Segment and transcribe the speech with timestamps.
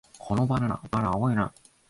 [0.17, 1.53] このバナナ、まだ青いな